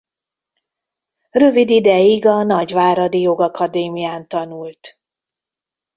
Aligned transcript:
Rövid 1.31 1.69
ideig 1.69 2.25
a 2.25 2.43
nagyváradi 2.43 3.21
jogakadémián 3.21 4.27
tanult. 4.27 5.01